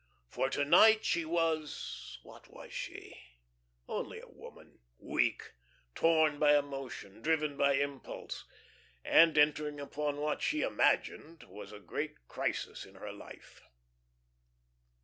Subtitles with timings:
[0.27, 3.21] For to night she was what was she?
[3.87, 5.53] Only a woman, weak,
[5.93, 8.45] torn by emotion, driven by impulse,
[9.05, 13.61] and entering upon what she imagined was a great crisis in her life.